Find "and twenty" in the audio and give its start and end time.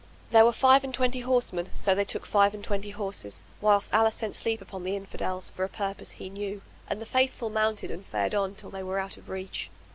0.83-1.19, 2.55-2.89